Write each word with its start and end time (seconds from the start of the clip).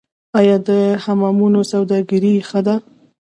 آیا 0.39 0.57
د 0.67 0.69
حمامونو 1.03 1.59
سوداګري 1.71 2.33
ښه 2.49 2.59
ده؟ 2.67 2.75